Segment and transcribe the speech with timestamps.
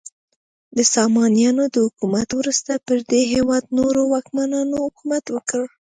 [0.77, 5.61] د سامانیانو د حکومت وروسته پر دې هیواد نورو واکمنانو حکومت وکړ.